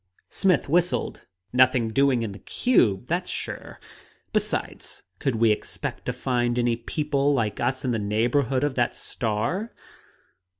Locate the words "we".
5.35-5.51